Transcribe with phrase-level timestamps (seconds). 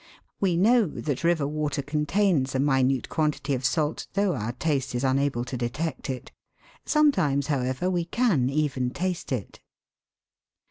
[0.39, 5.03] We know that river water contains a minute quantity of salt, though our taste is
[5.03, 6.31] unable to detect it.
[6.85, 9.59] Sometimes, however, we can even taste it.